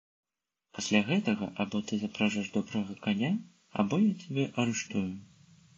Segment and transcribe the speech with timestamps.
[0.77, 3.31] Пасля гэтага або ты запражэш добрага каня,
[3.83, 5.09] або я цябе арыштую.